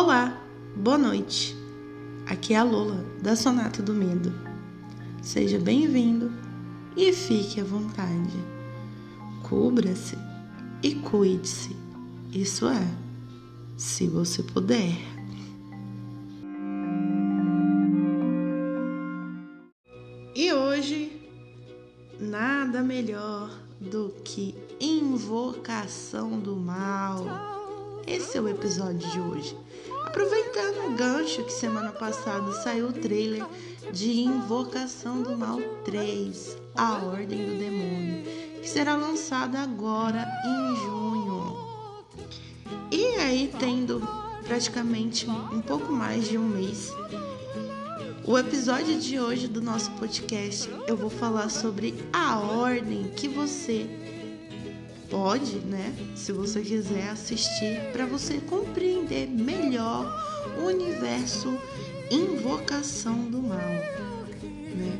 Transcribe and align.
Olá, 0.00 0.32
boa 0.76 0.96
noite. 0.96 1.56
Aqui 2.24 2.54
é 2.54 2.56
a 2.56 2.62
Lola, 2.62 3.04
da 3.20 3.34
Sonata 3.34 3.82
do 3.82 3.92
Medo. 3.92 4.32
Seja 5.20 5.58
bem-vindo 5.58 6.30
e 6.96 7.12
fique 7.12 7.60
à 7.60 7.64
vontade. 7.64 8.38
Cubra-se 9.42 10.16
e 10.84 10.94
cuide-se. 10.94 11.74
Isso 12.32 12.68
é, 12.68 12.86
se 13.76 14.06
você 14.06 14.40
puder. 14.40 14.96
E 20.32 20.52
hoje, 20.52 21.20
nada 22.20 22.84
melhor 22.84 23.50
do 23.80 24.14
que 24.24 24.54
invocação 24.80 26.38
do 26.38 26.54
mal 26.54 27.57
esse 28.08 28.38
é 28.38 28.40
o 28.40 28.48
episódio 28.48 29.08
de 29.10 29.20
hoje. 29.20 29.56
Aproveitando 30.04 30.86
o 30.86 30.96
gancho 30.96 31.44
que 31.44 31.52
semana 31.52 31.92
passada 31.92 32.50
saiu 32.62 32.88
o 32.88 32.92
trailer 32.92 33.44
de 33.92 34.20
Invocação 34.20 35.22
do 35.22 35.36
Mal 35.36 35.60
3, 35.84 36.56
A 36.74 37.04
Ordem 37.04 37.44
do 37.44 37.58
Demônio, 37.58 38.24
que 38.62 38.68
será 38.68 38.96
lançado 38.96 39.56
agora 39.56 40.26
em 40.46 40.76
junho. 40.76 41.56
E 42.90 43.16
aí, 43.16 43.52
tendo 43.58 44.00
praticamente 44.46 45.28
um 45.28 45.60
pouco 45.60 45.92
mais 45.92 46.26
de 46.26 46.38
um 46.38 46.48
mês, 46.48 46.90
o 48.24 48.38
episódio 48.38 48.98
de 48.98 49.20
hoje 49.20 49.48
do 49.48 49.60
nosso 49.60 49.90
podcast 49.92 50.68
eu 50.86 50.96
vou 50.96 51.10
falar 51.10 51.50
sobre 51.50 51.94
a 52.12 52.38
ordem 52.38 53.10
que 53.14 53.28
você 53.28 54.07
pode, 55.10 55.56
né, 55.60 55.94
se 56.14 56.32
você 56.32 56.60
quiser 56.60 57.08
assistir, 57.10 57.80
para 57.92 58.06
você 58.06 58.38
compreender 58.38 59.26
melhor 59.26 60.06
o 60.58 60.66
universo 60.66 61.58
Invocação 62.10 63.24
do 63.30 63.42
Mal, 63.42 63.58
né? 63.58 64.98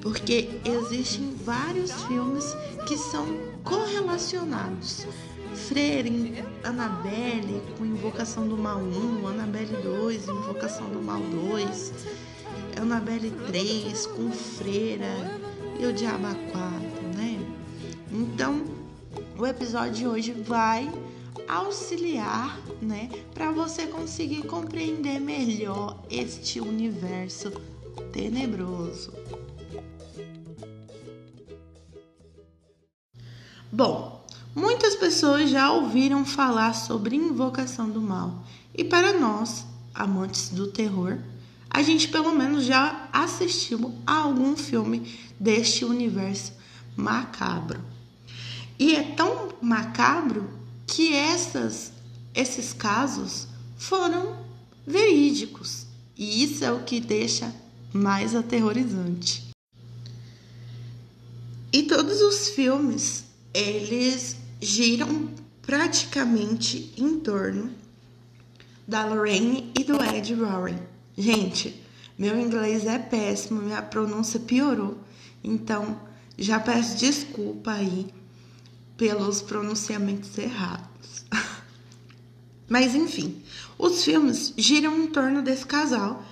Porque 0.00 0.48
existem 0.64 1.34
vários 1.44 1.92
filmes 2.04 2.44
que 2.86 2.96
são 2.96 3.26
correlacionados. 3.62 5.06
Freire, 5.54 6.44
Annabelle 6.64 7.62
com 7.76 7.84
Invocação 7.84 8.46
do 8.46 8.56
Mal 8.56 8.78
1, 8.78 9.26
Annabelle 9.26 9.76
2, 9.82 10.28
Invocação 10.28 10.88
do 10.90 11.02
Mal 11.02 11.20
2, 11.20 11.92
Annabelle 12.80 13.30
3 13.48 14.06
com 14.06 14.30
Freira 14.30 15.40
e 15.78 15.86
o 15.86 15.92
Diabo 15.92 16.34
4, 16.52 16.78
né? 17.16 17.38
Então, 18.12 18.75
o 19.38 19.46
episódio 19.46 19.92
de 19.92 20.06
hoje 20.06 20.32
vai 20.32 20.90
auxiliar, 21.46 22.58
né, 22.80 23.10
para 23.34 23.50
você 23.50 23.86
conseguir 23.86 24.42
compreender 24.42 25.20
melhor 25.20 26.02
este 26.10 26.60
universo 26.60 27.52
tenebroso. 28.12 29.12
Bom, 33.70 34.24
muitas 34.54 34.96
pessoas 34.96 35.50
já 35.50 35.70
ouviram 35.70 36.24
falar 36.24 36.72
sobre 36.74 37.14
invocação 37.14 37.90
do 37.90 38.00
mal, 38.00 38.42
e 38.74 38.82
para 38.82 39.12
nós, 39.12 39.66
amantes 39.94 40.48
do 40.48 40.68
terror, 40.68 41.18
a 41.68 41.82
gente 41.82 42.08
pelo 42.08 42.32
menos 42.32 42.64
já 42.64 43.08
assistiu 43.12 43.94
a 44.06 44.16
algum 44.16 44.56
filme 44.56 45.18
deste 45.38 45.84
universo 45.84 46.54
macabro. 46.96 47.95
E 48.78 48.94
é 48.94 49.02
tão 49.14 49.48
macabro 49.60 50.48
que 50.86 51.14
essas, 51.14 51.92
esses 52.34 52.72
casos 52.72 53.48
foram 53.76 54.44
verídicos. 54.86 55.86
E 56.16 56.42
isso 56.44 56.64
é 56.64 56.72
o 56.72 56.84
que 56.84 57.00
deixa 57.00 57.52
mais 57.92 58.34
aterrorizante. 58.34 59.46
E 61.72 61.82
todos 61.82 62.20
os 62.20 62.48
filmes, 62.50 63.24
eles 63.52 64.36
giram 64.60 65.28
praticamente 65.60 66.92
em 66.96 67.18
torno 67.18 67.70
da 68.86 69.04
Lorraine 69.04 69.72
e 69.78 69.84
do 69.84 70.02
Ed 70.02 70.34
Warren. 70.34 70.78
Gente, 71.18 71.82
meu 72.18 72.38
inglês 72.38 72.86
é 72.86 72.98
péssimo, 72.98 73.60
minha 73.60 73.82
pronúncia 73.82 74.38
piorou. 74.38 74.98
Então, 75.42 76.00
já 76.38 76.60
peço 76.60 76.96
desculpa 76.96 77.72
aí 77.72 78.06
pelos 78.96 79.42
pronunciamentos 79.42 80.36
errados. 80.38 81.24
Mas 82.68 82.94
enfim, 82.94 83.42
os 83.78 84.02
filmes 84.02 84.52
giram 84.56 84.96
em 84.98 85.06
torno 85.06 85.42
desse 85.42 85.66
casal 85.66 86.24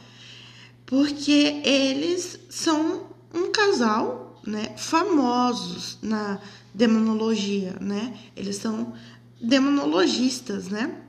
porque 0.86 1.62
eles 1.64 2.38
são 2.48 3.06
um 3.32 3.50
casal, 3.50 4.40
né, 4.46 4.74
famosos 4.76 5.98
na 6.02 6.38
demonologia, 6.74 7.76
né? 7.80 8.16
Eles 8.36 8.56
são 8.56 8.92
demonologistas, 9.40 10.68
né? 10.68 11.02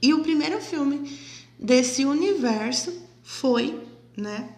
E 0.00 0.14
o 0.14 0.22
primeiro 0.22 0.60
filme 0.60 1.18
desse 1.58 2.04
universo 2.04 2.92
foi, 3.22 3.80
né, 4.16 4.56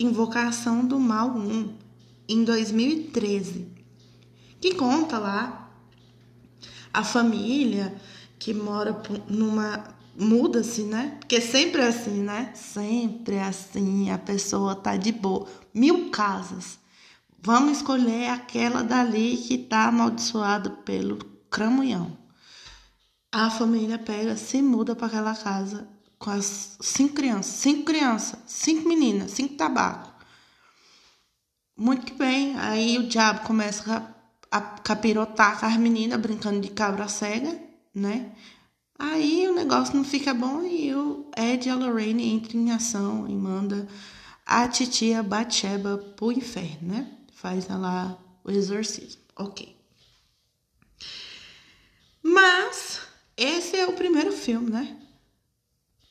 Invocação 0.00 0.86
do 0.86 0.98
Mal 0.98 1.36
1, 1.36 1.74
em 2.28 2.44
2013 2.44 3.77
que 4.60 4.74
conta 4.74 5.18
lá 5.18 5.70
a 6.92 7.04
família 7.04 7.94
que 8.38 8.54
mora 8.54 9.00
numa 9.28 9.96
muda-se, 10.18 10.82
né? 10.82 11.16
Porque 11.20 11.40
sempre 11.40 11.80
é 11.80 11.88
assim, 11.88 12.22
né? 12.22 12.52
Sempre 12.54 13.36
é 13.36 13.44
assim, 13.44 14.10
a 14.10 14.18
pessoa 14.18 14.74
tá 14.74 14.96
de 14.96 15.12
boa. 15.12 15.46
Mil 15.72 16.10
casas. 16.10 16.78
Vamos 17.40 17.78
escolher 17.78 18.30
aquela 18.30 18.82
dali 18.82 19.36
que 19.36 19.56
tá 19.56 19.86
amaldiçoada 19.86 20.70
pelo 20.70 21.18
cramunhão. 21.48 22.18
A 23.30 23.48
família 23.48 23.98
pega, 23.98 24.36
se 24.36 24.60
muda 24.60 24.96
para 24.96 25.06
aquela 25.06 25.36
casa 25.36 25.88
com 26.18 26.30
as 26.30 26.76
cinco 26.80 27.14
crianças, 27.14 27.52
cinco 27.52 27.84
crianças, 27.84 28.40
cinco 28.46 28.88
meninas, 28.88 29.30
cinco 29.30 29.54
tabaco. 29.54 30.12
Muito 31.76 32.12
bem, 32.14 32.58
aí 32.58 32.98
o 32.98 33.06
diabo 33.06 33.46
começa 33.46 34.14
a 34.50 34.60
capirotar 34.60 35.60
com 35.60 35.66
as 35.66 35.76
meninas 35.76 36.20
brincando 36.20 36.60
de 36.60 36.70
cabra 36.70 37.08
cega, 37.08 37.60
né? 37.94 38.32
Aí 38.98 39.46
o 39.48 39.54
negócio 39.54 39.94
não 39.94 40.02
fica 40.02 40.34
bom 40.34 40.62
e 40.62 40.92
o 40.94 41.30
Ed 41.36 41.68
e 41.68 41.70
a 41.70 41.76
Lorraine 41.76 42.32
entram 42.32 42.60
em 42.60 42.72
ação 42.72 43.28
e 43.28 43.34
manda 43.34 43.86
a 44.44 44.66
titia 44.66 45.22
Batsheba 45.22 45.98
pro 46.16 46.32
inferno, 46.32 46.94
né? 46.94 47.12
Faz 47.32 47.68
lá 47.68 48.18
o 48.42 48.50
exorcismo. 48.50 49.22
Ok. 49.36 49.76
Mas 52.22 53.00
esse 53.36 53.76
é 53.76 53.86
o 53.86 53.92
primeiro 53.92 54.32
filme, 54.32 54.70
né? 54.70 55.00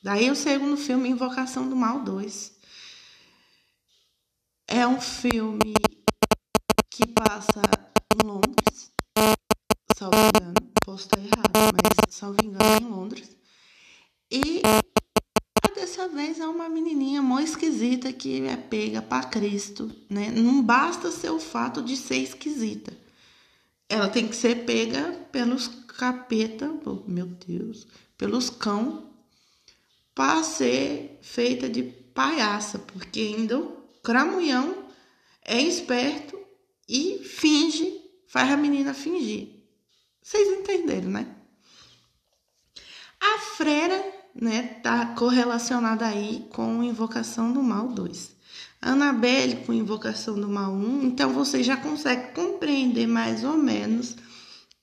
Daí 0.01 0.31
o 0.31 0.35
segundo 0.35 0.77
filme, 0.77 1.09
Invocação 1.09 1.67
do 1.67 1.75
Mal 1.75 1.99
2. 2.01 2.53
É 4.67 4.87
um 4.87 5.01
filme 5.01 5.73
que 6.89 7.05
passa 7.05 7.61
em 8.23 8.27
Londres, 8.27 8.91
salvo 9.97 10.17
engano, 10.17 10.53
posso 10.83 11.03
estar 11.03 11.19
errado, 11.19 11.73
mas 11.73 12.15
salvo 12.15 12.37
engano 12.43 12.87
em 12.87 12.89
Londres. 12.89 13.37
E 14.31 14.61
dessa 15.75 16.07
vez 16.07 16.39
é 16.39 16.47
uma 16.47 16.67
menininha 16.67 17.21
mó 17.21 17.39
esquisita 17.39 18.11
que 18.11 18.41
é 18.41 18.57
pega 18.57 19.01
para 19.01 19.27
Cristo, 19.27 19.91
né? 20.09 20.31
Não 20.31 20.61
basta 20.61 21.11
ser 21.11 21.29
o 21.29 21.39
fato 21.39 21.81
de 21.81 21.95
ser 21.95 22.17
esquisita. 22.17 22.91
Ela 23.89 24.09
tem 24.09 24.27
que 24.27 24.35
ser 24.35 24.65
pega 24.65 25.11
pelos 25.31 25.67
capeta, 25.67 26.71
meu 27.07 27.25
Deus, 27.25 27.87
pelos 28.17 28.49
cão, 28.49 29.09
para 30.13 30.43
ser 30.43 31.19
feita 31.21 31.69
de 31.69 31.83
palhaça, 31.83 32.79
porque 32.79 33.19
ainda 33.19 33.59
o 33.59 33.77
cramunhão 34.03 34.87
é 35.43 35.61
esperto 35.61 36.37
e 36.87 37.19
finge, 37.19 37.96
faz 38.27 38.51
a 38.51 38.57
menina 38.57 38.93
fingir. 38.93 39.49
Vocês 40.21 40.59
entenderam, 40.59 41.09
né? 41.09 41.27
A 43.19 43.39
freira, 43.39 44.13
né, 44.35 44.79
tá 44.83 45.07
correlacionada 45.15 46.05
aí 46.05 46.47
com 46.51 46.83
Invocação 46.83 47.51
do 47.51 47.63
Mal 47.63 47.87
2. 47.87 48.35
A 48.81 48.91
Annabelle 48.91 49.65
com 49.65 49.73
Invocação 49.73 50.39
do 50.39 50.47
Mal 50.47 50.71
1, 50.71 51.03
então 51.03 51.33
você 51.33 51.63
já 51.63 51.77
consegue 51.77 52.33
compreender 52.33 53.07
mais 53.07 53.43
ou 53.43 53.57
menos 53.57 54.15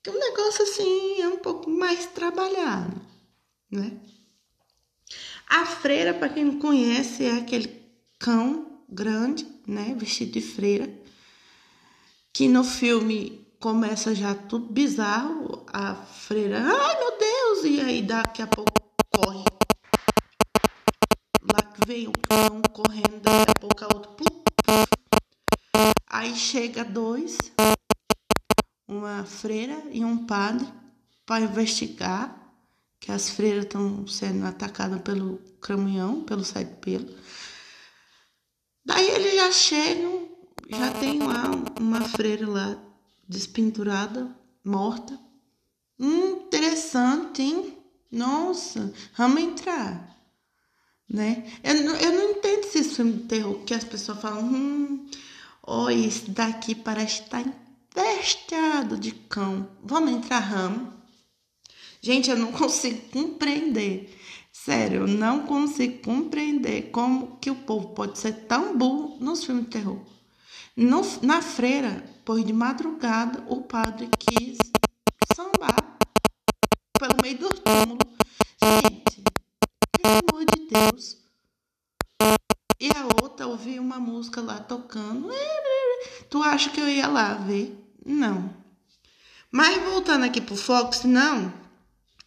que 0.03 0.09
o 0.09 0.19
negócio 0.19 0.63
assim 0.63 1.21
é 1.21 1.27
um 1.27 1.37
pouco 1.37 1.69
mais 1.69 2.05
trabalhado, 2.07 3.01
né? 3.71 3.93
A 5.47 5.65
freira, 5.65 6.13
para 6.13 6.29
quem 6.29 6.43
não 6.43 6.59
conhece, 6.59 7.23
é 7.23 7.37
aquele 7.37 7.81
cão 8.19 8.81
grande, 8.89 9.47
né, 9.67 9.95
vestido 9.97 10.31
de 10.31 10.41
freira, 10.41 10.91
que 12.35 12.49
no 12.49 12.65
filme 12.65 13.47
começa 13.61 14.13
já 14.13 14.35
tudo 14.35 14.67
bizarro, 14.67 15.65
a 15.71 15.95
freira, 15.95 16.59
ai 16.59 16.99
meu 16.99 17.17
Deus! 17.17 17.63
E 17.63 17.79
aí 17.79 18.01
daqui 18.01 18.41
a 18.41 18.47
pouco 18.47 18.73
corre. 19.15 19.45
Lá 21.41 21.61
que 21.61 21.87
vem 21.87 22.09
um 22.09 22.61
correndo, 22.73 23.21
daqui 23.21 23.51
a 23.51 23.59
pouco 23.61 23.85
a 23.85 23.95
outra. 23.95 24.11
Aí 26.09 26.35
chega 26.35 26.83
dois, 26.83 27.37
uma 28.85 29.23
freira 29.23 29.81
e 29.89 30.03
um 30.03 30.25
padre, 30.25 30.67
para 31.25 31.45
investigar 31.45 32.37
que 32.99 33.13
as 33.13 33.29
freiras 33.29 33.63
estão 33.63 34.05
sendo 34.07 34.45
atacadas 34.45 35.01
pelo 35.03 35.37
caminhão, 35.61 36.21
pelo 36.25 36.43
sete 36.43 36.75
pelo. 36.81 37.07
Daí 38.85 39.09
eles 39.09 39.35
já 39.35 39.51
chegam, 39.53 40.14
já 40.77 40.91
tem 40.91 41.19
lá 41.19 41.51
uma 41.79 42.01
freira 42.01 42.47
lá 42.49 42.77
despinturada, 43.27 44.35
morta. 44.63 45.17
Hum, 45.99 46.43
interessante, 46.45 47.41
hein? 47.41 47.77
Nossa, 48.11 48.93
vamos 49.17 49.41
entrar. 49.41 50.15
Né? 51.09 51.49
Eu, 51.63 51.75
eu 51.75 52.11
não 52.13 52.31
entendo 52.31 52.65
esses 52.65 52.95
filmes 52.95 53.21
de 53.21 53.23
terror 53.23 53.59
que 53.63 53.73
as 53.73 53.83
pessoas 53.83 54.19
falam, 54.19 54.43
hum, 54.43 55.09
oh, 55.65 55.89
isso 55.89 56.31
daqui 56.31 56.75
parece 56.75 57.21
estar 57.21 57.41
infestado 57.41 58.97
de 58.97 59.11
cão. 59.11 59.69
Vamos 59.83 60.11
entrar, 60.11 60.39
ramo. 60.39 60.93
Gente, 62.01 62.29
eu 62.29 62.37
não 62.37 62.51
consigo 62.53 63.01
compreender. 63.11 64.13
Sério, 64.51 65.01
eu 65.01 65.07
não 65.07 65.45
consigo 65.45 66.01
compreender 66.01 66.89
como 66.91 67.37
que 67.37 67.51
o 67.51 67.55
povo 67.55 67.89
pode 67.89 68.17
ser 68.17 68.33
tão 68.45 68.77
burro 68.77 69.17
nos 69.19 69.43
filmes 69.45 69.65
de 69.65 69.71
terror. 69.71 70.14
No, 70.77 71.01
na 71.21 71.41
freira, 71.41 72.03
pois 72.25 72.43
de 72.43 72.51
madrugada, 72.51 73.41
o 73.47 73.61
padre 73.61 74.09
quis 74.19 74.57
sambar 75.33 75.97
pelo 76.99 77.15
meio 77.21 77.37
do 77.37 77.49
túmulo. 77.49 77.99
Gente, 78.61 79.23
pelo 80.01 80.19
amor 80.29 80.45
de 80.45 80.67
Deus. 80.67 81.17
E 82.77 82.89
a 82.89 83.23
outra 83.23 83.47
ouviu 83.47 83.81
uma 83.81 83.99
música 83.99 84.41
lá 84.41 84.59
tocando. 84.59 85.29
Tu 86.29 86.43
acha 86.43 86.69
que 86.69 86.81
eu 86.81 86.89
ia 86.89 87.07
lá 87.07 87.35
ver? 87.35 87.73
Não. 88.05 88.53
Mas 89.49 89.81
voltando 89.81 90.25
aqui 90.25 90.41
pro 90.41 90.57
foco, 90.57 90.93
senão 90.93 91.53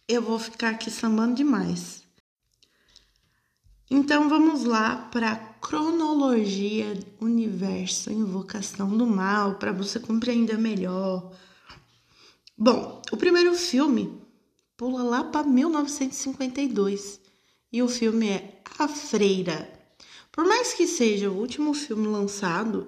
eu 0.07 0.23
vou 0.23 0.39
ficar 0.39 0.69
aqui 0.69 0.89
sambando 0.89 1.35
demais. 1.35 2.03
Então 3.91 4.27
vamos 4.27 4.63
lá 4.63 5.07
para 5.11 5.48
cronologia 5.61 6.97
universo, 7.19 8.11
invocação 8.11 8.97
do 8.97 9.05
mal, 9.05 9.55
para 9.55 9.71
você 9.71 9.99
compreender 9.99 10.57
melhor. 10.57 11.31
Bom, 12.57 13.01
o 13.11 13.17
primeiro 13.17 13.53
filme 13.55 14.21
pula 14.75 15.03
lá 15.03 15.23
para 15.23 15.47
1952 15.47 17.19
e 17.71 17.81
o 17.81 17.87
filme 17.87 18.29
é 18.29 18.61
A 18.77 18.87
Freira. 18.87 19.71
Por 20.31 20.45
mais 20.45 20.73
que 20.73 20.87
seja 20.87 21.29
o 21.29 21.37
último 21.37 21.73
filme 21.73 22.07
lançado 22.07 22.87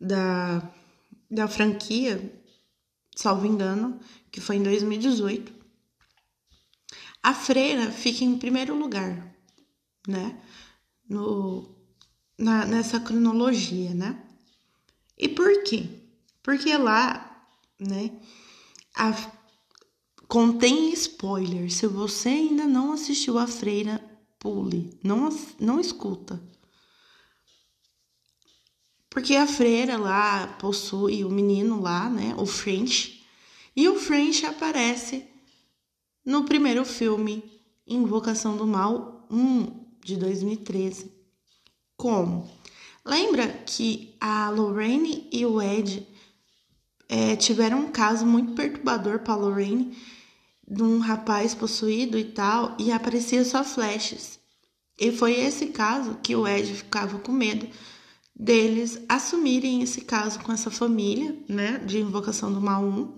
da, 0.00 0.70
da 1.30 1.46
franquia, 1.48 2.40
salvo 3.16 3.46
engano, 3.46 3.98
que 4.30 4.40
foi 4.40 4.56
em 4.56 4.62
2018, 4.62 5.52
A 7.22 7.34
Freira 7.34 7.90
fica 7.90 8.24
em 8.24 8.38
primeiro 8.38 8.74
lugar 8.76 9.28
né? 10.08 10.40
No, 11.08 11.68
na, 12.38 12.64
nessa 12.64 13.00
cronologia, 13.00 13.92
né? 13.92 14.22
E 15.16 15.28
por 15.28 15.64
quê? 15.64 15.88
Porque 16.42 16.76
lá, 16.76 17.44
né, 17.78 18.12
a, 18.94 19.12
contém 20.28 20.92
spoiler. 20.92 21.70
Se 21.72 21.86
você 21.86 22.28
ainda 22.28 22.64
não 22.64 22.92
assistiu 22.92 23.38
a 23.38 23.46
Freira, 23.46 24.02
pule, 24.38 24.98
não, 25.02 25.28
não 25.58 25.80
escuta. 25.80 26.40
Porque 29.10 29.34
a 29.34 29.46
freira 29.46 29.96
lá 29.96 30.46
possui 30.46 31.24
o 31.24 31.30
menino 31.30 31.80
lá, 31.80 32.08
né, 32.08 32.34
o 32.38 32.46
French, 32.46 33.26
e 33.74 33.88
o 33.88 33.98
French 33.98 34.44
aparece 34.46 35.26
no 36.24 36.44
primeiro 36.44 36.84
filme, 36.84 37.42
Invocação 37.86 38.56
do 38.56 38.66
Mal 38.66 39.26
1, 39.30 39.96
de 40.04 40.16
2013. 40.16 41.17
Como? 41.98 42.48
Lembra 43.04 43.48
que 43.66 44.14
a 44.20 44.48
Lorraine 44.50 45.28
e 45.32 45.44
o 45.44 45.60
Ed 45.60 46.06
é, 47.08 47.34
tiveram 47.34 47.80
um 47.80 47.90
caso 47.90 48.24
muito 48.24 48.52
perturbador 48.52 49.18
para 49.18 49.34
Lorraine 49.34 49.98
de 50.64 50.80
um 50.80 51.00
rapaz 51.00 51.56
possuído 51.56 52.16
e 52.16 52.22
tal, 52.22 52.76
e 52.78 52.92
aparecia 52.92 53.44
só 53.44 53.64
flashes. 53.64 54.38
E 54.96 55.10
foi 55.10 55.40
esse 55.40 55.66
caso 55.66 56.18
que 56.22 56.36
o 56.36 56.46
Ed 56.46 56.72
ficava 56.72 57.18
com 57.18 57.32
medo 57.32 57.68
deles 58.32 59.00
assumirem 59.08 59.82
esse 59.82 60.02
caso 60.02 60.38
com 60.38 60.52
essa 60.52 60.70
família, 60.70 61.36
né, 61.48 61.78
de 61.78 61.98
invocação 61.98 62.52
do 62.52 62.60
mal 62.60 62.84
1, 62.84 63.12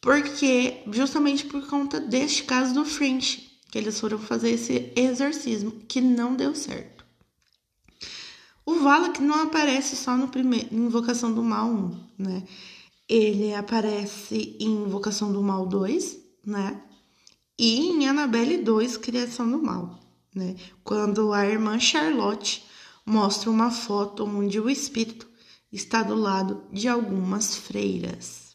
porque 0.00 0.84
justamente 0.92 1.46
por 1.46 1.66
conta 1.66 1.98
deste 1.98 2.44
caso 2.44 2.72
do 2.72 2.84
French, 2.84 3.58
que 3.68 3.78
eles 3.78 3.98
foram 3.98 4.18
fazer 4.20 4.50
esse 4.50 4.92
exorcismo, 4.94 5.72
que 5.88 6.00
não 6.00 6.36
deu 6.36 6.54
certo. 6.54 6.91
O 8.64 8.76
Valak 8.76 9.20
não 9.20 9.42
aparece 9.42 9.96
só 9.96 10.16
no 10.16 10.28
primeiro, 10.28 10.68
em 10.72 10.86
Invocação 10.86 11.32
do 11.32 11.42
Mal 11.42 11.68
1, 11.68 12.00
né? 12.18 12.44
Ele 13.08 13.54
aparece 13.54 14.56
em 14.60 14.84
Invocação 14.84 15.32
do 15.32 15.42
Mal 15.42 15.66
2, 15.66 16.18
né? 16.46 16.80
E 17.58 17.90
em 17.90 18.08
Annabelle 18.08 18.58
2, 18.58 18.96
Criação 18.96 19.50
do 19.50 19.62
Mal, 19.62 19.98
né? 20.34 20.56
Quando 20.84 21.32
a 21.32 21.46
irmã 21.46 21.78
Charlotte 21.78 22.64
mostra 23.04 23.50
uma 23.50 23.70
foto 23.70 24.24
onde 24.24 24.60
o 24.60 24.70
espírito 24.70 25.28
está 25.72 26.02
do 26.02 26.14
lado 26.14 26.64
de 26.72 26.86
algumas 26.86 27.56
freiras. 27.56 28.54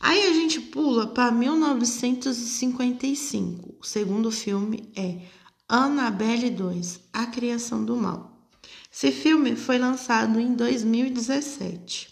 Aí 0.00 0.26
a 0.26 0.32
gente 0.34 0.60
pula 0.60 1.06
para 1.06 1.32
1955. 1.32 3.76
O 3.80 3.86
segundo 3.86 4.30
filme 4.30 4.92
é 4.94 5.22
Annabelle 5.68 6.50
2, 6.50 7.00
A 7.12 7.26
Criação 7.26 7.84
do 7.84 7.96
Mal. 7.96 8.50
Esse 8.92 9.10
filme 9.10 9.56
foi 9.56 9.78
lançado 9.78 10.38
em 10.38 10.54
2017, 10.54 12.08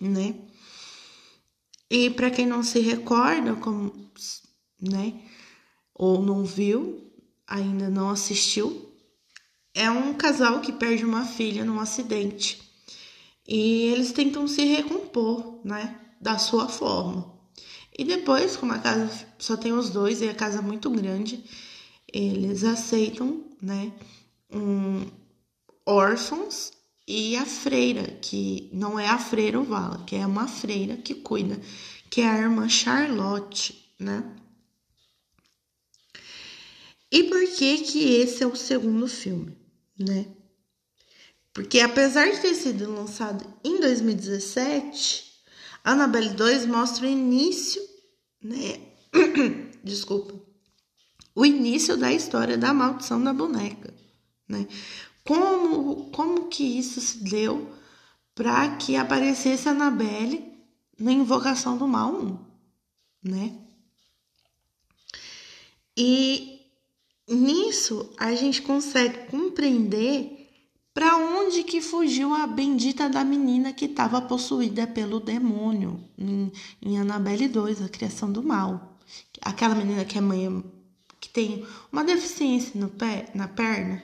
né? 0.00 0.34
E 1.90 2.10
para 2.10 2.30
quem 2.30 2.46
não 2.46 2.62
se 2.62 2.80
recorda, 2.80 3.54
como, 3.56 4.10
né, 4.80 5.22
ou 5.94 6.22
não 6.22 6.44
viu, 6.44 7.10
ainda 7.46 7.88
não 7.88 8.10
assistiu, 8.10 8.92
é 9.74 9.90
um 9.90 10.14
casal 10.14 10.60
que 10.60 10.72
perde 10.72 11.04
uma 11.04 11.24
filha 11.24 11.64
num 11.64 11.80
acidente. 11.80 12.60
E 13.46 13.86
eles 13.86 14.12
tentam 14.12 14.46
se 14.46 14.64
recompor, 14.64 15.60
né? 15.64 15.98
da 16.20 16.38
sua 16.38 16.68
forma. 16.68 17.32
E 17.96 18.04
depois, 18.04 18.56
como 18.56 18.72
a 18.72 18.78
casa 18.78 19.10
só 19.38 19.56
tem 19.56 19.72
os 19.72 19.90
dois 19.90 20.20
e 20.20 20.28
a 20.28 20.34
casa 20.34 20.58
é 20.58 20.62
muito 20.62 20.90
grande, 20.90 21.44
eles 22.12 22.64
aceitam, 22.64 23.44
né, 23.60 23.92
um, 24.50 25.06
órfãos 25.86 26.72
e 27.06 27.36
a 27.36 27.46
freira, 27.46 28.04
que 28.20 28.68
não 28.72 28.98
é 28.98 29.08
a 29.08 29.18
freira 29.18 29.60
Vala, 29.60 30.04
que 30.04 30.16
é 30.16 30.26
uma 30.26 30.46
freira 30.46 30.96
que 30.96 31.14
cuida, 31.14 31.58
que 32.10 32.20
é 32.20 32.28
a 32.28 32.38
irmã 32.38 32.68
Charlotte, 32.68 33.94
né? 33.98 34.22
E 37.10 37.24
por 37.24 37.42
que 37.56 37.78
que 37.78 38.14
esse 38.16 38.42
é 38.42 38.46
o 38.46 38.54
segundo 38.54 39.08
filme, 39.08 39.56
né? 39.98 40.26
Porque 41.54 41.80
apesar 41.80 42.30
de 42.30 42.40
ter 42.40 42.54
sido 42.54 42.92
lançado 42.92 43.44
em 43.64 43.80
2017, 43.80 45.24
Annabelle 45.82 46.34
2 46.34 46.66
mostra 46.66 47.06
o 47.06 47.08
início, 47.08 47.82
né? 48.42 48.80
Desculpa. 49.82 50.37
O 51.38 51.46
início 51.46 51.96
da 51.96 52.12
história 52.12 52.58
da 52.58 52.74
maldição 52.74 53.22
da 53.22 53.32
boneca, 53.32 53.94
né? 54.48 54.66
Como, 55.24 56.10
como 56.10 56.48
que 56.48 56.64
isso 56.64 57.00
se 57.00 57.18
deu 57.18 57.72
para 58.34 58.74
que 58.74 58.96
aparecesse 58.96 59.68
Annabelle 59.68 60.52
na 60.98 61.12
Invocação 61.12 61.78
do 61.78 61.86
Mal 61.86 62.12
1, 62.12 62.38
né? 63.22 63.56
E 65.96 66.60
nisso 67.28 68.12
a 68.18 68.34
gente 68.34 68.60
consegue 68.60 69.30
compreender 69.30 70.50
para 70.92 71.16
onde 71.18 71.62
que 71.62 71.80
fugiu 71.80 72.34
a 72.34 72.48
bendita 72.48 73.08
da 73.08 73.22
menina 73.22 73.72
que 73.72 73.84
estava 73.84 74.20
possuída 74.20 74.88
pelo 74.88 75.20
demônio 75.20 76.02
em, 76.18 76.50
em 76.82 76.98
Annabelle 76.98 77.46
2, 77.46 77.82
a 77.82 77.88
criação 77.88 78.32
do 78.32 78.42
mal? 78.42 78.98
Aquela 79.40 79.76
menina 79.76 80.04
que 80.04 80.18
é 80.18 80.20
mãe 80.20 80.64
que 81.20 81.28
tem 81.28 81.66
uma 81.90 82.04
deficiência 82.04 82.80
no 82.80 82.88
pé, 82.88 83.30
na 83.34 83.48
perna. 83.48 84.02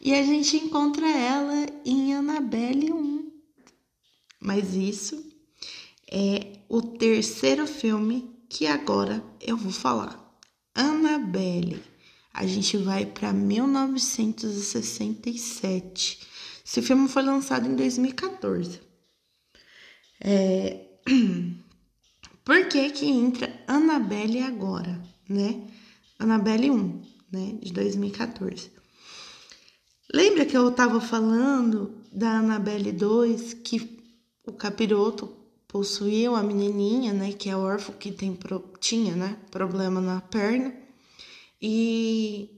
E 0.00 0.14
a 0.14 0.22
gente 0.22 0.56
encontra 0.56 1.06
ela 1.08 1.66
em 1.84 2.14
Annabelle 2.14 2.92
1. 2.92 3.32
Mas 4.38 4.74
isso 4.74 5.24
é 6.10 6.58
o 6.68 6.82
terceiro 6.82 7.66
filme 7.66 8.30
que 8.48 8.66
agora 8.66 9.24
eu 9.40 9.56
vou 9.56 9.72
falar. 9.72 10.22
Annabelle. 10.74 11.82
A 12.32 12.46
gente 12.46 12.76
vai 12.76 13.06
para 13.06 13.32
1967. 13.32 16.20
Esse 16.66 16.82
filme 16.82 17.08
foi 17.08 17.22
lançado 17.22 17.66
em 17.68 17.74
2014. 17.74 18.80
É... 20.20 20.80
Por 22.44 22.68
que 22.68 22.90
que 22.90 23.06
entra 23.06 23.64
Annabelle 23.66 24.42
agora, 24.42 25.00
né? 25.28 25.66
Annabelle 26.18 26.70
1, 26.70 27.02
né, 27.32 27.58
de 27.60 27.72
2014. 27.72 28.70
Lembra 30.12 30.46
que 30.46 30.56
eu 30.56 30.70
tava 30.70 31.00
falando 31.00 31.94
da 32.12 32.38
Annabelle 32.38 32.92
2 32.92 33.54
que 33.54 33.98
o 34.46 34.52
capiroto 34.52 35.32
possuía 35.66 36.30
uma 36.30 36.42
menininha, 36.42 37.12
né, 37.12 37.32
que 37.32 37.50
é 37.50 37.56
órfã, 37.56 37.92
que 37.92 38.12
tem 38.12 38.38
tinha, 38.80 39.16
né, 39.16 39.36
problema 39.50 40.00
na 40.00 40.20
perna 40.20 40.72
e, 41.60 42.48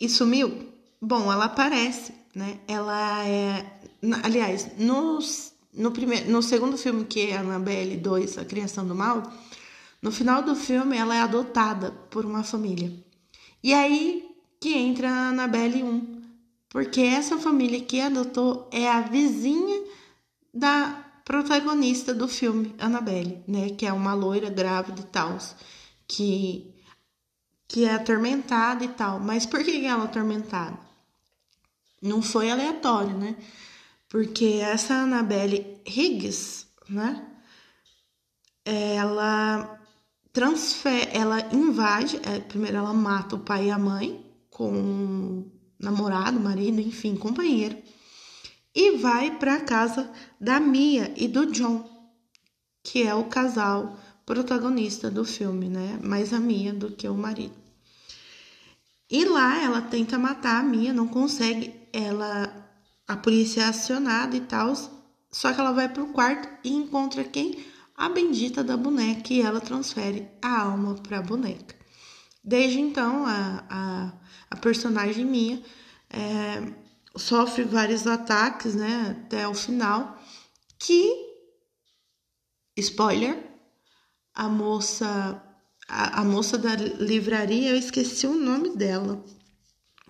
e 0.00 0.08
sumiu. 0.08 0.68
Bom, 1.02 1.30
ela 1.30 1.46
aparece, 1.46 2.14
né? 2.34 2.60
Ela 2.66 3.26
é, 3.26 3.80
aliás, 4.22 4.78
nos, 4.78 5.52
no 5.74 5.90
primeiro, 5.90 6.30
no 6.30 6.42
segundo 6.42 6.78
filme 6.78 7.04
que 7.04 7.30
é 7.30 7.36
Annabelle 7.36 7.96
2, 7.96 8.38
A 8.38 8.44
Criação 8.44 8.86
do 8.86 8.94
Mal, 8.94 9.22
no 10.06 10.12
final 10.12 10.40
do 10.40 10.54
filme 10.54 10.96
ela 10.96 11.16
é 11.16 11.20
adotada 11.20 11.90
por 11.90 12.24
uma 12.24 12.44
família. 12.44 12.92
E 13.60 13.74
aí 13.74 14.30
que 14.60 14.72
entra 14.72 15.10
a 15.10 15.28
Annabelle 15.30 15.82
1, 15.82 16.22
porque 16.68 17.00
essa 17.00 17.36
família 17.38 17.80
que 17.80 18.00
adotou 18.00 18.70
é 18.72 18.88
a 18.88 19.00
vizinha 19.00 19.82
da 20.54 21.04
protagonista 21.24 22.14
do 22.14 22.28
filme, 22.28 22.72
Annabelle, 22.78 23.42
né? 23.48 23.70
Que 23.70 23.84
é 23.84 23.92
uma 23.92 24.14
loira 24.14 24.48
grávida 24.48 25.00
e 25.00 25.06
tal, 25.06 25.38
que, 26.06 26.72
que 27.66 27.84
é 27.84 27.94
atormentada 27.94 28.84
e 28.84 28.88
tal. 28.88 29.18
Mas 29.18 29.44
por 29.44 29.64
que 29.64 29.84
ela 29.84 30.04
é 30.04 30.06
atormentada? 30.06 30.78
Não 32.00 32.22
foi 32.22 32.48
aleatório, 32.48 33.18
né? 33.18 33.36
Porque 34.08 34.60
essa 34.62 34.94
Annabelle 34.94 35.82
Higgs, 35.84 36.68
né? 36.88 37.26
Ela 38.64 39.75
transfere, 40.36 41.08
ela 41.14 41.40
invade, 41.50 42.20
é, 42.22 42.40
primeiro 42.40 42.76
ela 42.76 42.92
mata 42.92 43.36
o 43.36 43.38
pai 43.38 43.68
e 43.68 43.70
a 43.70 43.78
mãe 43.78 44.22
com 44.50 45.50
namorado, 45.80 46.38
marido, 46.38 46.78
enfim, 46.78 47.16
companheiro 47.16 47.76
e 48.76 48.98
vai 48.98 49.38
para 49.38 49.54
a 49.54 49.60
casa 49.60 50.12
da 50.38 50.60
Mia 50.60 51.10
e 51.16 51.26
do 51.26 51.46
John, 51.46 51.88
que 52.84 53.02
é 53.02 53.14
o 53.14 53.24
casal 53.24 53.98
protagonista 54.26 55.10
do 55.10 55.24
filme, 55.24 55.70
né? 55.70 55.98
Mais 56.02 56.34
a 56.34 56.38
Mia 56.38 56.74
do 56.74 56.90
que 56.90 57.08
o 57.08 57.14
marido. 57.14 57.54
E 59.10 59.24
lá 59.24 59.62
ela 59.62 59.80
tenta 59.80 60.18
matar 60.18 60.60
a 60.60 60.62
Mia, 60.62 60.92
não 60.92 61.08
consegue. 61.08 61.74
Ela 61.90 62.52
a 63.08 63.16
polícia 63.16 63.62
é 63.62 63.64
acionada 63.64 64.36
e 64.36 64.40
tal, 64.40 64.74
só 65.30 65.54
que 65.54 65.60
ela 65.60 65.72
vai 65.72 65.88
pro 65.88 66.08
quarto 66.08 66.46
e 66.62 66.74
encontra 66.74 67.24
quem? 67.24 67.64
A 67.96 68.08
bendita 68.08 68.62
da 68.62 68.76
boneca 68.76 69.32
e 69.32 69.40
ela 69.40 69.60
transfere 69.60 70.28
a 70.42 70.62
alma 70.62 70.94
para 70.96 71.18
a 71.18 71.22
boneca. 71.22 71.74
Desde 72.44 72.78
então, 72.78 73.24
a, 73.26 73.64
a, 73.68 74.12
a 74.50 74.56
personagem 74.56 75.24
Mia 75.24 75.62
é, 76.10 76.72
sofre 77.16 77.64
vários 77.64 78.06
ataques, 78.06 78.74
né, 78.74 79.16
até 79.24 79.48
o 79.48 79.54
final, 79.54 80.22
que 80.78 81.10
spoiler, 82.76 83.42
a 84.34 84.48
moça 84.48 85.42
a, 85.88 86.20
a, 86.20 86.24
moça 86.24 86.58
da 86.58 86.74
livraria, 86.74 87.70
eu 87.70 87.76
esqueci 87.76 88.26
o 88.26 88.34
nome 88.34 88.76
dela. 88.76 89.24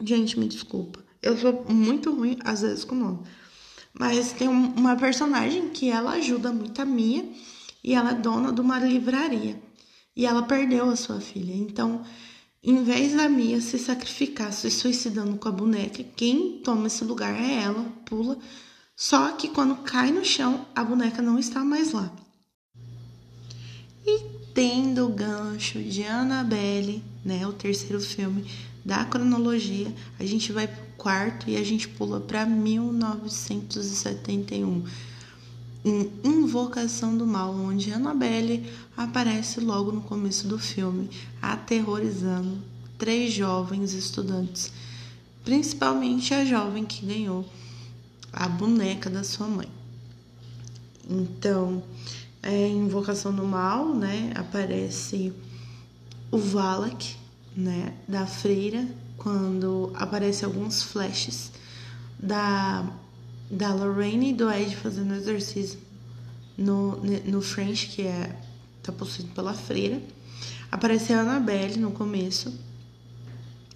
Gente, 0.00 0.38
me 0.38 0.48
desculpa. 0.48 1.04
Eu 1.22 1.36
sou 1.36 1.64
muito 1.68 2.14
ruim 2.14 2.38
às 2.44 2.62
vezes 2.62 2.84
com 2.84 2.94
o 2.94 2.98
nome. 2.98 3.26
Mas 3.92 4.32
tem 4.32 4.48
uma 4.48 4.96
personagem 4.96 5.70
que 5.70 5.90
ela 5.90 6.12
ajuda 6.12 6.52
muito 6.52 6.80
a 6.80 6.84
Mia 6.84 7.30
e 7.86 7.94
ela 7.94 8.10
é 8.10 8.14
dona 8.14 8.52
de 8.52 8.60
uma 8.60 8.78
livraria. 8.80 9.58
E 10.16 10.26
ela 10.26 10.42
perdeu 10.42 10.90
a 10.90 10.96
sua 10.96 11.20
filha. 11.20 11.54
Então, 11.54 12.02
em 12.60 12.82
vez 12.82 13.14
da 13.14 13.28
Mia 13.28 13.60
se 13.60 13.78
sacrificar, 13.78 14.52
se 14.52 14.68
suicidando 14.72 15.36
com 15.36 15.48
a 15.48 15.52
boneca, 15.52 16.02
quem 16.16 16.58
toma 16.64 16.88
esse 16.88 17.04
lugar 17.04 17.32
é 17.32 17.62
ela, 17.62 17.84
pula. 18.04 18.36
Só 18.96 19.30
que 19.32 19.46
quando 19.48 19.84
cai 19.84 20.10
no 20.10 20.24
chão, 20.24 20.66
a 20.74 20.82
boneca 20.82 21.22
não 21.22 21.38
está 21.38 21.64
mais 21.64 21.92
lá. 21.92 22.12
E 24.04 24.20
tendo 24.52 25.06
o 25.06 25.12
gancho 25.12 25.80
de 25.80 26.02
Annabelle, 26.02 27.04
né, 27.24 27.46
o 27.46 27.52
terceiro 27.52 28.00
filme 28.00 28.50
da 28.84 29.04
cronologia, 29.04 29.94
a 30.18 30.24
gente 30.24 30.50
vai 30.50 30.66
pro 30.66 30.84
quarto 30.96 31.48
e 31.48 31.56
a 31.56 31.62
gente 31.62 31.86
pula 31.88 32.18
para 32.18 32.44
1971 32.46 34.82
em 35.86 36.10
Invocação 36.24 37.16
do 37.16 37.24
Mal, 37.24 37.54
onde 37.54 37.92
Annabelle 37.92 38.68
aparece 38.96 39.60
logo 39.60 39.92
no 39.92 40.00
começo 40.00 40.48
do 40.48 40.58
filme, 40.58 41.08
aterrorizando 41.40 42.58
três 42.98 43.32
jovens 43.32 43.92
estudantes, 43.92 44.72
principalmente 45.44 46.34
a 46.34 46.44
jovem 46.44 46.84
que 46.84 47.06
ganhou 47.06 47.48
a 48.32 48.48
boneca 48.48 49.08
da 49.08 49.22
sua 49.22 49.46
mãe. 49.46 49.68
Então, 51.08 51.84
é, 52.42 52.66
em 52.66 52.78
Invocação 52.78 53.32
do 53.32 53.44
Mal, 53.44 53.94
né, 53.94 54.32
aparece 54.34 55.32
o 56.32 56.38
Valak, 56.38 57.14
né, 57.56 57.94
da 58.08 58.26
freira, 58.26 58.88
quando 59.16 59.92
aparece 59.94 60.44
alguns 60.44 60.82
flashes 60.82 61.52
da 62.18 62.84
da 63.50 63.72
Lorraine 63.72 64.30
e 64.30 64.34
do 64.34 64.50
Ed 64.50 64.76
fazendo 64.76 65.14
exercício 65.14 65.78
no, 66.56 67.00
no 67.24 67.42
French, 67.42 67.88
que 67.88 68.02
é 68.02 68.36
tá 68.82 68.92
possuído 68.92 69.32
pela 69.34 69.52
freira. 69.52 70.00
Aparece 70.70 71.12
a 71.12 71.20
Annabelle 71.20 71.76
no 71.78 71.90
começo. 71.90 72.52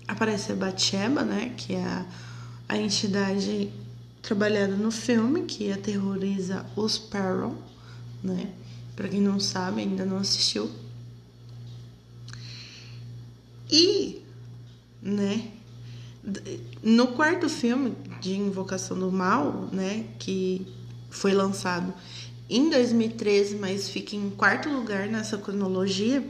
Aparece 0.06 0.52
a 0.52 0.56
Batsheba, 0.56 1.22
né, 1.22 1.54
que 1.56 1.74
é 1.74 1.84
a, 1.84 2.06
a 2.68 2.78
entidade 2.78 3.70
trabalhada 4.22 4.74
no 4.76 4.90
filme, 4.90 5.42
que 5.42 5.72
aterroriza 5.72 6.66
os 6.76 6.98
Perron, 6.98 7.56
né? 8.22 8.52
Para 8.96 9.08
quem 9.08 9.20
não 9.20 9.40
sabe, 9.40 9.80
ainda 9.80 10.04
não 10.04 10.18
assistiu. 10.18 10.70
E, 13.70 14.20
né, 15.00 15.52
no 16.82 17.08
quarto 17.08 17.48
filme 17.48 17.94
de 18.20 18.36
Invocação 18.36 18.98
do 18.98 19.10
Mal, 19.10 19.68
né, 19.72 20.06
que 20.18 20.66
foi 21.10 21.32
lançado 21.32 21.92
em 22.48 22.68
2013, 22.68 23.56
mas 23.56 23.88
fica 23.88 24.16
em 24.16 24.30
quarto 24.30 24.68
lugar 24.68 25.08
nessa 25.08 25.38
cronologia, 25.38 26.24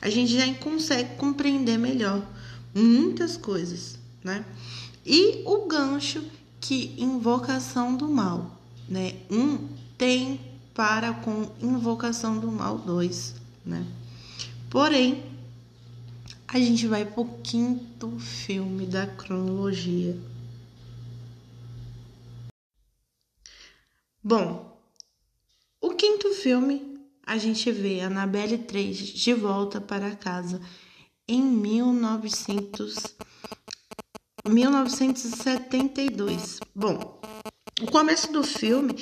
a 0.00 0.08
gente 0.08 0.32
já 0.32 0.52
consegue 0.54 1.16
compreender 1.16 1.78
melhor 1.78 2.26
muitas 2.74 3.36
coisas, 3.36 3.98
né? 4.24 4.44
E 5.04 5.42
o 5.44 5.66
gancho 5.66 6.24
que 6.60 6.94
Invocação 6.98 7.96
do 7.96 8.08
Mal, 8.08 8.58
né, 8.88 9.14
um 9.30 9.68
tem 9.98 10.40
para 10.74 11.12
com 11.12 11.50
Invocação 11.60 12.38
do 12.38 12.50
Mal 12.50 12.78
2, 12.78 13.34
né? 13.64 13.86
Porém, 14.70 15.22
a 16.48 16.58
gente 16.58 16.86
vai 16.86 17.04
pro 17.04 17.24
quinto 17.42 18.18
filme 18.18 18.86
da 18.86 19.06
cronologia. 19.06 20.16
Bom, 24.22 24.78
o 25.80 25.94
quinto 25.94 26.34
filme 26.34 27.00
a 27.26 27.38
gente 27.38 27.72
vê 27.72 28.02
Annabelle 28.02 28.58
3 28.58 28.98
de 28.98 29.32
volta 29.32 29.80
para 29.80 30.14
casa 30.14 30.60
em 31.26 31.40
1900, 31.40 33.16
1972. 34.46 36.60
Bom, 36.74 37.18
o 37.80 37.86
começo 37.86 38.30
do 38.30 38.44
filme 38.44 38.94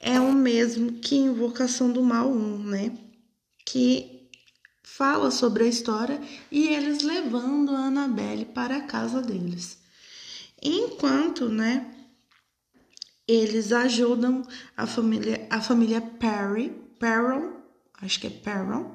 é 0.00 0.18
o 0.18 0.32
mesmo 0.32 0.94
que 0.94 1.14
Invocação 1.14 1.92
do 1.92 2.02
Mal 2.02 2.28
1, 2.28 2.58
né? 2.64 2.92
Que 3.64 4.28
fala 4.82 5.30
sobre 5.30 5.62
a 5.62 5.68
história 5.68 6.20
e 6.50 6.74
eles 6.74 7.04
levando 7.04 7.70
a 7.70 7.86
Annabelle 7.86 8.46
para 8.46 8.78
a 8.78 8.82
casa 8.82 9.22
deles. 9.22 9.78
Enquanto, 10.60 11.48
né, 11.48 11.95
eles 13.26 13.72
ajudam 13.72 14.42
a 14.76 14.86
família, 14.86 15.46
a 15.50 15.60
família 15.60 16.00
Perry, 16.00 16.70
Perron, 16.98 17.52
acho 18.00 18.20
que 18.20 18.26
é 18.26 18.30
Perron, 18.30 18.94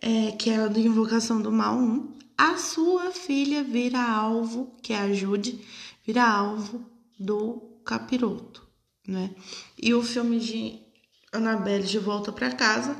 é, 0.00 0.32
que 0.32 0.50
é 0.50 0.56
a 0.56 0.68
do 0.68 0.78
Invocação 0.80 1.40
do 1.40 1.52
Mal 1.52 1.76
1, 1.76 2.18
a 2.36 2.56
sua 2.56 3.10
filha 3.12 3.62
vira 3.62 4.02
alvo, 4.02 4.74
que 4.82 4.92
é 4.92 4.98
a 4.98 5.12
Jude, 5.12 5.64
vira 6.04 6.24
alvo 6.24 6.84
do 7.18 7.78
capiroto, 7.84 8.66
né? 9.06 9.30
E 9.80 9.94
o 9.94 10.02
filme 10.02 10.40
de 10.40 10.80
Annabelle 11.32 11.86
de 11.86 11.98
volta 11.98 12.32
para 12.32 12.52
casa 12.52 12.96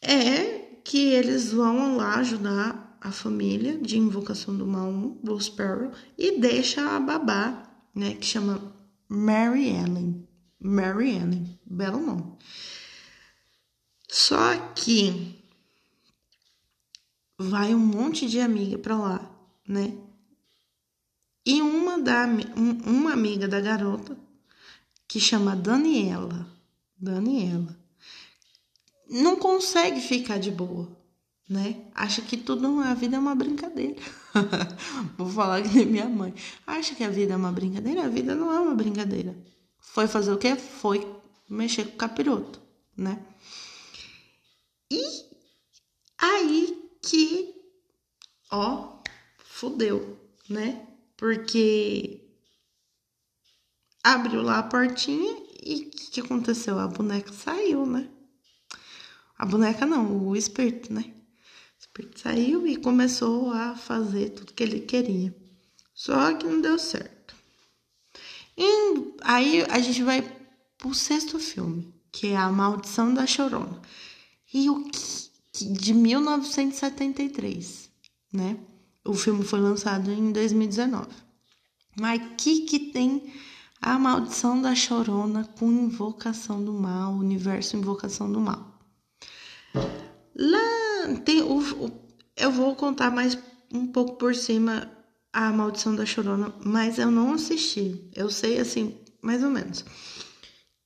é 0.00 0.78
que 0.84 1.08
eles 1.08 1.52
vão 1.52 1.96
lá 1.96 2.16
ajudar 2.16 2.96
a 3.00 3.10
família 3.10 3.78
de 3.78 3.98
Invocação 3.98 4.56
do 4.56 4.66
Mal 4.66 4.88
1, 4.88 5.20
Will 5.26 5.40
Sparrow, 5.40 5.92
e 6.16 6.38
deixa 6.38 6.96
a 6.96 7.00
babá, 7.00 7.75
né, 7.96 8.14
que 8.14 8.26
chama 8.26 8.60
Mary 9.08 9.70
Ellen. 9.70 10.28
Mary 10.60 11.16
Ellen, 11.16 11.58
belo 11.64 11.98
nome. 11.98 12.36
Só 14.06 14.56
que 14.74 15.42
vai 17.38 17.74
um 17.74 17.78
monte 17.78 18.28
de 18.28 18.38
amiga 18.38 18.78
pra 18.78 18.96
lá, 18.96 19.30
né? 19.66 19.96
E 21.44 21.62
uma, 21.62 21.98
da, 21.98 22.26
uma 22.84 23.12
amiga 23.12 23.48
da 23.48 23.60
garota, 23.60 24.18
que 25.08 25.20
chama 25.20 25.54
Daniela, 25.54 26.46
Daniela, 26.98 27.78
não 29.08 29.36
consegue 29.36 30.00
ficar 30.00 30.38
de 30.38 30.50
boa, 30.50 30.88
né? 31.48 31.84
Acha 31.94 32.20
que 32.20 32.36
tudo 32.36 32.80
a 32.80 32.94
vida 32.94 33.16
é 33.16 33.18
uma 33.18 33.34
brincadeira. 33.34 34.00
Vou 35.16 35.28
falar 35.28 35.62
que 35.62 35.68
nem 35.68 35.86
minha 35.86 36.08
mãe. 36.08 36.34
Acha 36.66 36.94
que 36.94 37.04
a 37.04 37.10
vida 37.10 37.34
é 37.34 37.36
uma 37.36 37.52
brincadeira? 37.52 38.04
A 38.04 38.08
vida 38.08 38.34
não 38.34 38.52
é 38.52 38.60
uma 38.60 38.74
brincadeira. 38.74 39.36
Foi 39.78 40.06
fazer 40.06 40.32
o 40.32 40.38
quê? 40.38 40.56
Foi 40.56 41.06
mexer 41.48 41.84
com 41.84 41.94
o 41.94 41.96
capiroto, 41.96 42.60
né? 42.96 43.24
E 44.90 45.02
aí 46.18 46.90
que, 47.02 47.54
ó, 48.50 49.02
fudeu, 49.38 50.18
né? 50.48 50.86
Porque 51.16 52.22
abriu 54.02 54.42
lá 54.42 54.58
a 54.58 54.62
portinha 54.62 55.44
e 55.62 55.82
o 55.82 55.90
que, 55.90 56.10
que 56.12 56.20
aconteceu? 56.20 56.78
A 56.78 56.86
boneca 56.86 57.32
saiu, 57.32 57.86
né? 57.86 58.08
A 59.38 59.44
boneca 59.44 59.84
não, 59.84 60.28
o 60.28 60.36
espírito, 60.36 60.92
né? 60.92 61.12
O 61.98 62.18
saiu 62.18 62.66
e 62.66 62.76
começou 62.76 63.50
a 63.50 63.74
fazer 63.74 64.30
tudo 64.30 64.52
que 64.52 64.62
ele 64.62 64.80
queria. 64.80 65.34
Só 65.94 66.34
que 66.34 66.46
não 66.46 66.60
deu 66.60 66.78
certo. 66.78 67.34
E 68.56 69.14
aí 69.22 69.64
a 69.70 69.78
gente 69.78 70.02
vai 70.02 70.22
pro 70.76 70.92
sexto 70.94 71.38
filme, 71.38 71.94
que 72.12 72.28
é 72.28 72.36
A 72.36 72.50
Maldição 72.50 73.14
da 73.14 73.26
Chorona. 73.26 73.80
E 74.52 74.68
o 74.68 74.84
que, 74.84 75.00
de 75.72 75.94
1973, 75.94 77.90
né? 78.32 78.58
O 79.04 79.14
filme 79.14 79.42
foi 79.42 79.60
lançado 79.60 80.12
em 80.12 80.32
2019. 80.32 81.08
Mas 81.98 82.20
que 82.36 82.62
que 82.62 82.78
tem 82.78 83.32
a 83.80 83.98
maldição 83.98 84.60
da 84.60 84.74
chorona 84.74 85.44
com 85.58 85.70
invocação 85.70 86.62
do 86.62 86.72
mal, 86.72 87.12
universo 87.12 87.76
invocação 87.76 88.30
do 88.30 88.40
mal? 88.40 88.78
Lá 90.34 90.85
tem 91.14 91.42
o, 91.42 91.58
o, 91.58 92.06
eu 92.36 92.50
vou 92.50 92.74
contar 92.74 93.10
mais 93.10 93.38
um 93.72 93.86
pouco 93.86 94.16
por 94.16 94.34
cima 94.34 94.90
a 95.32 95.52
maldição 95.52 95.94
da 95.94 96.06
chorona, 96.06 96.54
mas 96.64 96.98
eu 96.98 97.10
não 97.10 97.34
assisti. 97.34 98.10
Eu 98.14 98.30
sei 98.30 98.58
assim, 98.58 98.98
mais 99.20 99.42
ou 99.42 99.50
menos. 99.50 99.84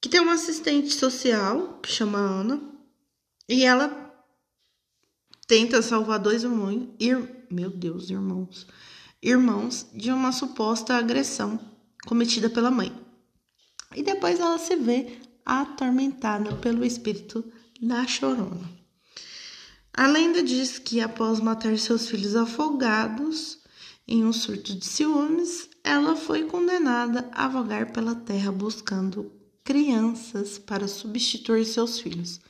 Que 0.00 0.08
tem 0.08 0.20
uma 0.20 0.34
assistente 0.34 0.92
social 0.92 1.78
que 1.80 1.90
chama 1.90 2.18
Ana 2.18 2.60
e 3.48 3.64
ela 3.64 4.12
tenta 5.46 5.82
salvar 5.82 6.18
dois 6.18 6.42
irmãos, 6.42 6.88
ir, 6.98 7.46
meu 7.50 7.70
Deus, 7.70 8.10
irmãos, 8.10 8.66
irmãos 9.22 9.86
de 9.94 10.10
uma 10.10 10.32
suposta 10.32 10.94
agressão 10.94 11.58
cometida 12.06 12.48
pela 12.48 12.70
mãe. 12.70 12.92
E 13.94 14.02
depois 14.02 14.40
ela 14.40 14.58
se 14.58 14.76
vê 14.76 15.18
atormentada 15.44 16.54
pelo 16.56 16.84
espírito 16.84 17.44
da 17.80 18.06
chorona. 18.06 18.79
A 20.00 20.06
lenda 20.06 20.42
diz 20.42 20.78
que 20.78 20.98
após 20.98 21.40
matar 21.40 21.76
seus 21.76 22.08
filhos 22.08 22.34
afogados 22.34 23.58
em 24.08 24.24
um 24.24 24.32
surto 24.32 24.74
de 24.74 24.86
ciúmes, 24.86 25.68
ela 25.84 26.16
foi 26.16 26.44
condenada 26.44 27.28
a 27.34 27.46
vagar 27.46 27.92
pela 27.92 28.14
terra 28.14 28.50
buscando 28.50 29.30
crianças 29.62 30.58
para 30.58 30.88
substituir 30.88 31.66
seus 31.66 32.00
filhos. 32.00 32.40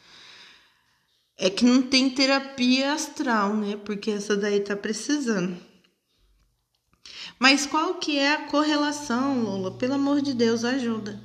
É 1.37 1.51
que 1.51 1.65
não 1.65 1.83
tem 1.83 2.09
terapia 2.11 2.93
astral, 2.93 3.57
né? 3.57 3.77
Porque 3.85 4.13
essa 4.13 4.37
daí 4.37 4.61
tá 4.61 4.77
precisando. 4.77 5.61
Mas 7.37 7.67
qual 7.67 7.95
que 7.95 8.17
é 8.17 8.35
a 8.35 8.47
correlação, 8.47 9.43
Lola? 9.43 9.73
Pelo 9.73 9.95
amor 9.95 10.23
de 10.23 10.35
Deus, 10.35 10.65
ajuda. 10.65 11.21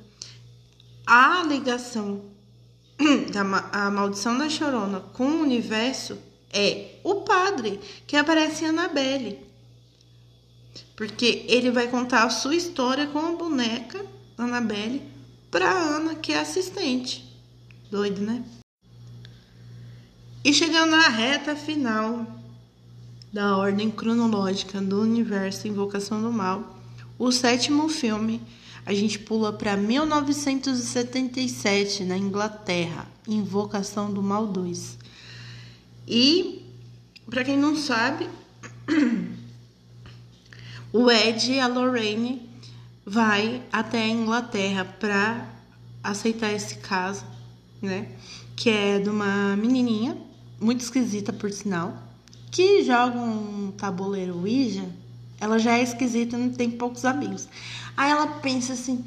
A 1.06 1.44
ligação 1.44 2.35
da 3.32 3.40
a 3.72 3.90
maldição 3.90 4.36
da 4.38 4.48
chorona 4.48 5.00
com 5.00 5.26
o 5.26 5.42
universo 5.42 6.18
é 6.52 6.96
o 7.04 7.16
padre 7.16 7.80
que 8.06 8.16
aparece 8.16 8.64
em 8.64 8.68
Annabelle. 8.68 9.38
Porque 10.96 11.44
ele 11.48 11.70
vai 11.70 11.88
contar 11.88 12.24
a 12.24 12.30
sua 12.30 12.56
história 12.56 13.06
com 13.06 13.18
a 13.18 13.32
boneca 13.32 14.04
Annabelle 14.38 15.02
para 15.50 15.70
Ana, 15.70 16.14
que 16.14 16.32
é 16.32 16.40
assistente. 16.40 17.24
Doido, 17.90 18.20
né? 18.20 18.44
E 20.44 20.52
chegando 20.52 20.90
na 20.90 21.08
reta 21.08 21.56
final 21.56 22.26
da 23.32 23.56
ordem 23.56 23.90
cronológica 23.90 24.80
do 24.80 25.00
universo 25.02 25.68
Invocação 25.68 26.22
do 26.22 26.32
Mal, 26.32 26.78
o 27.18 27.30
sétimo 27.32 27.88
filme 27.88 28.40
a 28.86 28.94
gente 28.94 29.18
pula 29.18 29.52
para 29.52 29.76
1977, 29.76 32.04
na 32.04 32.16
Inglaterra, 32.16 33.06
Invocação 33.26 34.10
do 34.12 34.22
Mal 34.22 34.46
2. 34.46 34.96
E, 36.06 36.62
para 37.28 37.42
quem 37.42 37.58
não 37.58 37.74
sabe, 37.74 38.30
o 40.92 41.10
Ed 41.10 41.52
e 41.52 41.58
a 41.58 41.66
Lorraine 41.66 42.48
vai 43.04 43.60
até 43.72 44.04
a 44.04 44.08
Inglaterra 44.08 44.84
para 44.84 45.52
aceitar 46.00 46.52
esse 46.52 46.76
caso, 46.76 47.24
né? 47.82 48.12
Que 48.54 48.70
é 48.70 49.00
de 49.00 49.10
uma 49.10 49.56
menininha, 49.56 50.16
muito 50.60 50.82
esquisita 50.82 51.32
por 51.32 51.50
sinal, 51.50 52.00
que 52.52 52.84
joga 52.84 53.18
um 53.18 53.72
tabuleiro 53.72 54.38
Ouija. 54.38 54.88
Ela 55.40 55.58
já 55.58 55.78
é 55.78 55.82
esquisita, 55.82 56.36
não 56.36 56.50
tem 56.50 56.70
poucos 56.70 57.04
amigos. 57.04 57.48
Aí 57.96 58.10
ela 58.10 58.26
pensa 58.26 58.72
assim: 58.72 59.04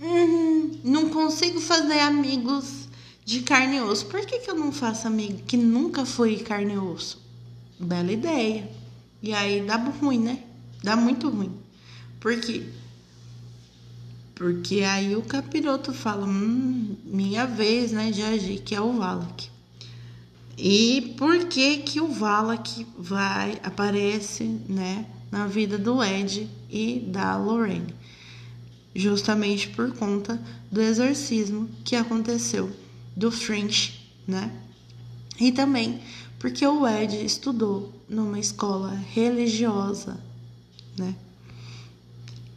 hum, 0.00 0.78
não 0.84 1.08
consigo 1.10 1.60
fazer 1.60 2.00
amigos 2.00 2.88
de 3.24 3.40
carne 3.40 3.76
e 3.76 3.80
osso. 3.80 4.06
Por 4.06 4.24
que, 4.24 4.38
que 4.38 4.50
eu 4.50 4.54
não 4.54 4.72
faço 4.72 5.06
amigo 5.06 5.42
que 5.46 5.56
nunca 5.56 6.06
foi 6.06 6.36
carne 6.38 6.74
e 6.74 6.78
osso? 6.78 7.20
Bela 7.78 8.12
ideia. 8.12 8.70
E 9.22 9.34
aí 9.34 9.60
dá 9.62 9.76
ruim, 9.76 10.18
né? 10.18 10.42
Dá 10.82 10.96
muito 10.96 11.28
ruim. 11.28 11.52
Por 12.20 12.38
quê? 12.40 12.64
Porque 14.34 14.82
aí 14.82 15.16
o 15.16 15.22
capiroto 15.22 15.92
fala: 15.92 16.26
hum, 16.26 16.96
minha 17.04 17.46
vez, 17.46 17.92
né, 17.92 18.10
de 18.10 18.22
agir, 18.22 18.60
que 18.60 18.74
é 18.74 18.80
o 18.80 18.92
Valak. 18.92 19.50
E 20.58 21.14
por 21.18 21.46
que 21.46 21.78
que 21.78 22.00
o 22.00 22.08
Valak 22.08 22.86
vai 22.98 23.60
aparece, 23.62 24.44
né, 24.68 25.06
na 25.30 25.46
vida 25.46 25.78
do 25.78 26.02
Ed 26.02 26.48
e 26.70 27.00
da 27.00 27.36
Lorraine? 27.36 27.94
justamente 28.96 29.68
por 29.68 29.92
conta 29.92 30.42
do 30.72 30.80
exorcismo 30.80 31.68
que 31.84 31.94
aconteceu 31.94 32.72
do 33.14 33.30
French, 33.30 34.10
né? 34.26 34.50
E 35.38 35.52
também 35.52 36.00
porque 36.38 36.66
o 36.66 36.88
Ed 36.88 37.22
estudou 37.24 37.92
numa 38.08 38.38
escola 38.38 38.94
religiosa, 39.12 40.18
né? 40.98 41.14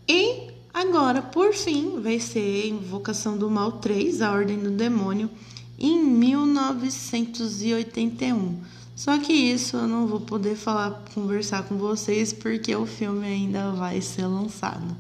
E 0.07 0.49
agora, 0.73 1.21
por 1.21 1.53
fim, 1.53 1.99
vai 2.01 2.17
ser 2.19 2.67
Invocação 2.67 3.37
do 3.37 3.49
Mal 3.49 3.73
3, 3.73 4.21
a 4.21 4.31
Ordem 4.31 4.59
do 4.59 4.71
Demônio, 4.71 5.29
em 5.77 6.01
1981. 6.03 8.78
Só 8.99 9.17
que 9.17 9.31
isso 9.31 9.77
eu 9.77 9.87
não 9.87 10.07
vou 10.07 10.19
poder 10.19 10.57
falar, 10.57 11.05
conversar 11.13 11.63
com 11.63 11.77
vocês 11.77 12.33
porque 12.33 12.75
o 12.75 12.85
filme 12.85 13.25
ainda 13.25 13.71
vai 13.71 14.01
ser 14.01 14.25
lançado. 14.25 14.93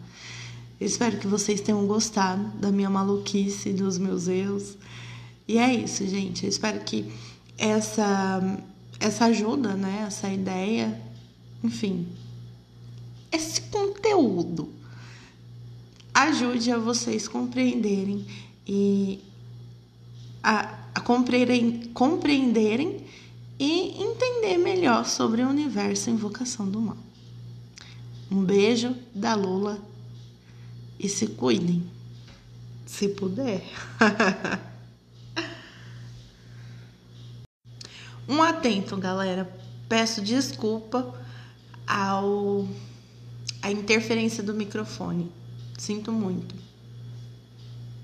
Espero 0.79 1.17
que 1.17 1.27
vocês 1.27 1.59
tenham 1.59 1.85
gostado 1.85 2.41
da 2.59 2.71
minha 2.71 2.89
maluquice, 2.89 3.73
dos 3.73 3.97
meus 3.97 4.29
erros. 4.29 4.77
E 5.45 5.57
é 5.57 5.73
isso, 5.73 6.07
gente. 6.07 6.45
Eu 6.45 6.49
espero 6.49 6.79
que 6.85 7.11
essa 7.57 8.39
essa 9.01 9.25
ajuda, 9.25 9.73
né, 9.73 10.05
essa 10.07 10.31
ideia, 10.31 10.97
enfim, 11.61 12.07
esse 13.29 13.59
conteúdo 13.63 14.69
ajude 16.13 16.71
a 16.71 16.77
vocês 16.77 17.27
compreenderem 17.27 18.25
e 18.65 19.19
a, 20.41 20.79
a 20.95 21.01
compreenderem, 21.01 21.81
compreenderem 21.93 23.09
e 23.59 24.01
entender 24.01 24.57
melhor 24.57 25.05
sobre 25.05 25.41
o 25.43 25.49
universo 25.49 26.09
Invocação 26.09 26.69
do 26.69 26.79
Mal. 26.79 26.97
Um 28.31 28.43
beijo 28.43 28.95
da 29.13 29.35
Lula 29.35 29.79
e 30.97 31.09
se 31.09 31.27
cuidem, 31.27 31.83
se 32.85 33.09
puder. 33.09 33.63
atento, 38.59 38.97
galera. 38.97 39.49
Peço 39.87 40.21
desculpa 40.21 41.15
ao 41.87 42.67
a 43.61 43.71
interferência 43.71 44.43
do 44.43 44.53
microfone. 44.53 45.31
Sinto 45.77 46.11
muito. 46.11 46.53